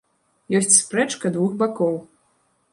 Ёсць 0.59 0.77
спрэчка 0.77 1.33
двух 1.37 1.51
бакоў. 1.63 1.95